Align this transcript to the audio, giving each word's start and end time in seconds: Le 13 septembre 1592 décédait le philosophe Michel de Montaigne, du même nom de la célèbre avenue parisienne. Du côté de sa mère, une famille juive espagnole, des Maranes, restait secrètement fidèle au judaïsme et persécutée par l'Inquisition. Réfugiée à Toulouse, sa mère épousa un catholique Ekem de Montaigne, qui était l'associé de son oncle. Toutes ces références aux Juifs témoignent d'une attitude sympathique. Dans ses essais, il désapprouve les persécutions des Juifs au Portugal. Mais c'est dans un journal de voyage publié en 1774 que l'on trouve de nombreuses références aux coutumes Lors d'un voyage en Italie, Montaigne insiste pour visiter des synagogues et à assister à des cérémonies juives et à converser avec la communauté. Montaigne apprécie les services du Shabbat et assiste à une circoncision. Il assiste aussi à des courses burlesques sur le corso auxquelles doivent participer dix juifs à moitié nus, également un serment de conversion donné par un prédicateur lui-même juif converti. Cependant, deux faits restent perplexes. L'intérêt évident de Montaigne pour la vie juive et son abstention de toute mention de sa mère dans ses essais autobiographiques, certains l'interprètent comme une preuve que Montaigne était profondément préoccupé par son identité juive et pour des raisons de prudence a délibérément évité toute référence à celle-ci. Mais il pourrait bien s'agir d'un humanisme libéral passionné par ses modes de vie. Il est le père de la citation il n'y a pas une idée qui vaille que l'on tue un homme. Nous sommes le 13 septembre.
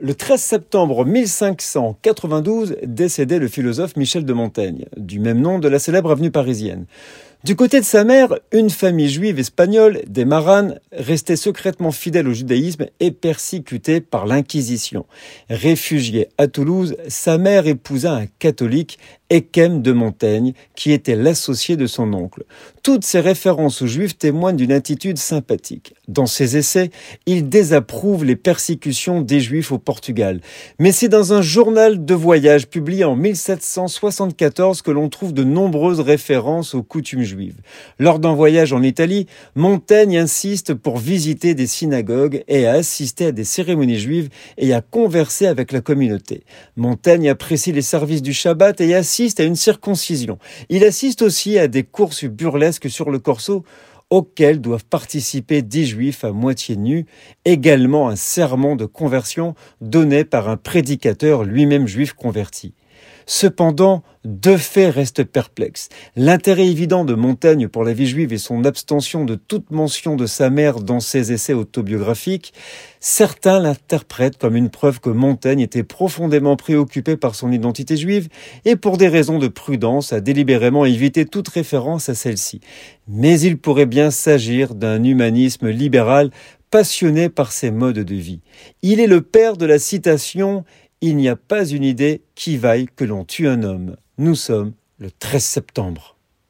Le 0.00 0.14
13 0.14 0.40
septembre 0.40 1.04
1592 1.04 2.76
décédait 2.84 3.40
le 3.40 3.48
philosophe 3.48 3.96
Michel 3.96 4.24
de 4.24 4.32
Montaigne, 4.32 4.84
du 4.96 5.18
même 5.18 5.40
nom 5.40 5.58
de 5.58 5.66
la 5.66 5.80
célèbre 5.80 6.12
avenue 6.12 6.30
parisienne. 6.30 6.86
Du 7.44 7.54
côté 7.54 7.78
de 7.78 7.84
sa 7.84 8.02
mère, 8.02 8.34
une 8.50 8.68
famille 8.68 9.08
juive 9.08 9.38
espagnole, 9.38 10.02
des 10.08 10.24
Maranes, 10.24 10.80
restait 10.90 11.36
secrètement 11.36 11.92
fidèle 11.92 12.26
au 12.26 12.32
judaïsme 12.32 12.86
et 12.98 13.12
persécutée 13.12 14.00
par 14.00 14.26
l'Inquisition. 14.26 15.06
Réfugiée 15.48 16.30
à 16.36 16.48
Toulouse, 16.48 16.96
sa 17.06 17.38
mère 17.38 17.68
épousa 17.68 18.12
un 18.12 18.26
catholique 18.40 18.98
Ekem 19.30 19.82
de 19.82 19.92
Montaigne, 19.92 20.54
qui 20.74 20.90
était 20.90 21.14
l'associé 21.14 21.76
de 21.76 21.86
son 21.86 22.12
oncle. 22.12 22.44
Toutes 22.82 23.04
ces 23.04 23.20
références 23.20 23.82
aux 23.82 23.86
Juifs 23.86 24.18
témoignent 24.18 24.56
d'une 24.56 24.72
attitude 24.72 25.18
sympathique. 25.18 25.94
Dans 26.08 26.26
ses 26.26 26.56
essais, 26.56 26.90
il 27.26 27.48
désapprouve 27.48 28.24
les 28.24 28.36
persécutions 28.36 29.20
des 29.20 29.40
Juifs 29.40 29.70
au 29.70 29.78
Portugal. 29.78 30.40
Mais 30.78 30.92
c'est 30.92 31.08
dans 31.08 31.34
un 31.34 31.42
journal 31.42 32.04
de 32.04 32.14
voyage 32.14 32.68
publié 32.68 33.04
en 33.04 33.16
1774 33.16 34.80
que 34.82 34.90
l'on 34.90 35.08
trouve 35.10 35.34
de 35.34 35.44
nombreuses 35.44 36.00
références 36.00 36.74
aux 36.74 36.82
coutumes 36.82 37.27
Lors 37.98 38.18
d'un 38.18 38.34
voyage 38.34 38.72
en 38.72 38.82
Italie, 38.82 39.26
Montaigne 39.54 40.18
insiste 40.18 40.74
pour 40.74 40.98
visiter 40.98 41.54
des 41.54 41.66
synagogues 41.66 42.44
et 42.48 42.66
à 42.66 42.72
assister 42.72 43.26
à 43.26 43.32
des 43.32 43.44
cérémonies 43.44 43.98
juives 43.98 44.28
et 44.56 44.72
à 44.72 44.80
converser 44.80 45.46
avec 45.46 45.72
la 45.72 45.80
communauté. 45.80 46.42
Montaigne 46.76 47.28
apprécie 47.28 47.72
les 47.72 47.82
services 47.82 48.22
du 48.22 48.32
Shabbat 48.32 48.80
et 48.80 48.94
assiste 48.94 49.40
à 49.40 49.44
une 49.44 49.56
circoncision. 49.56 50.38
Il 50.68 50.84
assiste 50.84 51.22
aussi 51.22 51.58
à 51.58 51.68
des 51.68 51.82
courses 51.82 52.24
burlesques 52.24 52.90
sur 52.90 53.10
le 53.10 53.18
corso 53.18 53.64
auxquelles 54.10 54.60
doivent 54.60 54.84
participer 54.84 55.62
dix 55.62 55.86
juifs 55.86 56.24
à 56.24 56.32
moitié 56.32 56.76
nus, 56.76 57.06
également 57.44 58.08
un 58.08 58.16
serment 58.16 58.74
de 58.74 58.86
conversion 58.86 59.54
donné 59.80 60.24
par 60.24 60.48
un 60.48 60.56
prédicateur 60.56 61.44
lui-même 61.44 61.86
juif 61.86 62.14
converti. 62.14 62.72
Cependant, 63.26 64.02
deux 64.24 64.56
faits 64.56 64.94
restent 64.94 65.24
perplexes. 65.24 65.90
L'intérêt 66.16 66.66
évident 66.66 67.04
de 67.04 67.12
Montaigne 67.12 67.68
pour 67.68 67.84
la 67.84 67.92
vie 67.92 68.06
juive 68.06 68.32
et 68.32 68.38
son 68.38 68.64
abstention 68.64 69.26
de 69.26 69.34
toute 69.34 69.70
mention 69.70 70.16
de 70.16 70.24
sa 70.24 70.48
mère 70.48 70.80
dans 70.80 71.00
ses 71.00 71.30
essais 71.30 71.52
autobiographiques, 71.52 72.54
certains 73.00 73.60
l'interprètent 73.60 74.38
comme 74.38 74.56
une 74.56 74.70
preuve 74.70 75.00
que 75.00 75.10
Montaigne 75.10 75.60
était 75.60 75.82
profondément 75.82 76.56
préoccupé 76.56 77.16
par 77.18 77.34
son 77.34 77.52
identité 77.52 77.98
juive 77.98 78.28
et 78.64 78.76
pour 78.76 78.96
des 78.96 79.08
raisons 79.08 79.38
de 79.38 79.48
prudence 79.48 80.12
a 80.14 80.20
délibérément 80.20 80.86
évité 80.86 81.26
toute 81.26 81.48
référence 81.48 82.08
à 82.08 82.14
celle-ci. 82.14 82.60
Mais 83.08 83.38
il 83.40 83.58
pourrait 83.58 83.86
bien 83.86 84.10
s'agir 84.10 84.74
d'un 84.74 85.04
humanisme 85.04 85.68
libéral 85.68 86.30
passionné 86.70 87.28
par 87.28 87.52
ses 87.52 87.70
modes 87.70 87.98
de 87.98 88.14
vie. 88.14 88.40
Il 88.82 89.00
est 89.00 89.06
le 89.06 89.22
père 89.22 89.56
de 89.56 89.66
la 89.66 89.78
citation 89.78 90.64
il 91.00 91.16
n'y 91.16 91.28
a 91.28 91.36
pas 91.36 91.64
une 91.64 91.84
idée 91.84 92.22
qui 92.34 92.56
vaille 92.56 92.86
que 92.94 93.04
l'on 93.04 93.24
tue 93.24 93.48
un 93.48 93.62
homme. 93.62 93.96
Nous 94.18 94.34
sommes 94.34 94.72
le 94.98 95.10
13 95.10 95.42
septembre. 95.42 96.17